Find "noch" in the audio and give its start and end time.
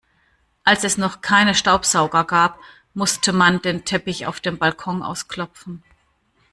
0.97-1.21